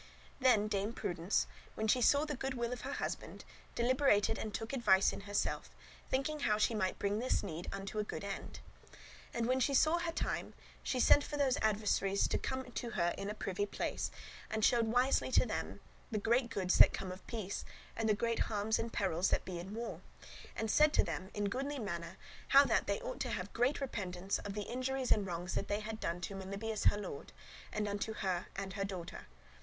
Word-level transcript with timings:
Then 0.39 0.67
Dame 0.67 0.93
Prudence, 0.93 1.45
when 1.75 1.87
she 1.87 2.01
saw 2.01 2.25
the 2.25 2.35
goodwill 2.35 2.73
of 2.73 2.81
her 2.81 2.93
husband, 2.93 3.45
deliberated 3.75 4.39
and 4.39 4.51
took 4.51 4.73
advice 4.73 5.13
in 5.13 5.21
herself, 5.29 5.69
thinking 6.09 6.39
how 6.39 6.57
she 6.57 6.73
might 6.73 6.97
bring 6.97 7.19
this 7.19 7.43
need 7.43 7.67
[affair, 7.67 7.77
emergency] 7.81 7.81
unto 7.81 7.99
a 7.99 8.03
good 8.05 8.23
end. 8.23 8.59
And 9.31 9.45
when 9.45 9.59
she 9.59 9.75
saw 9.75 9.99
her 9.99 10.11
time, 10.11 10.55
she 10.81 10.99
sent 10.99 11.23
for 11.23 11.37
these 11.37 11.59
adversaries 11.61 12.27
to 12.29 12.39
come 12.39 12.65
into 12.65 12.89
her 12.89 13.13
into 13.15 13.31
a 13.31 13.35
privy 13.35 13.67
place, 13.67 14.09
and 14.49 14.65
showed 14.65 14.87
wisely 14.87 15.27
into 15.27 15.45
them 15.45 15.81
the 16.09 16.17
great 16.17 16.49
goods 16.49 16.79
that 16.79 16.93
come 16.93 17.11
of 17.11 17.27
peace, 17.27 17.63
and 17.95 18.09
the 18.09 18.15
great 18.15 18.39
harms 18.39 18.79
and 18.79 18.91
perils 18.91 19.29
that 19.29 19.45
be 19.45 19.59
in 19.59 19.75
war; 19.75 20.01
and 20.55 20.71
said 20.71 20.93
to 20.93 21.03
them, 21.03 21.29
in 21.35 21.47
goodly 21.47 21.77
manner, 21.77 22.17
how 22.47 22.65
that 22.65 22.87
they 22.87 22.99
ought 23.01 23.21
have 23.21 23.53
great 23.53 23.79
repentance 23.79 24.39
of 24.39 24.53
the 24.55 24.63
injuries 24.63 25.11
and 25.11 25.27
wrongs 25.27 25.53
that 25.53 25.67
they 25.67 25.79
had 25.81 25.99
done 25.99 26.19
to 26.21 26.33
Melibœus 26.33 26.87
her 26.89 26.97
Lord, 26.97 27.31
and 27.71 27.87
unto 27.87 28.13
her 28.13 28.47
and 28.55 28.73
her 28.73 28.83
daughter. 28.83 29.27